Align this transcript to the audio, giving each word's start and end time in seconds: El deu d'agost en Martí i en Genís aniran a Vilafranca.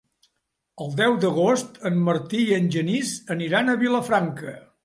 El 0.85 0.95
deu 1.01 1.17
d'agost 1.25 1.77
en 1.91 2.01
Martí 2.09 2.41
i 2.47 2.57
en 2.57 2.67
Genís 2.77 3.15
aniran 3.37 3.71
a 3.75 3.81
Vilafranca. 3.87 4.61